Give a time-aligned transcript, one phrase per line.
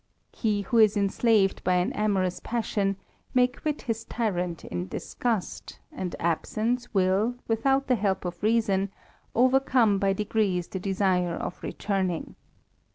[0.33, 2.95] He who is ensla^ by an amorous passion,
[3.35, 5.77] may quit his tyrant in disgust,
[6.19, 8.89] absence will, without the help of reason,
[9.35, 12.33] overcome degrees the desire of returning.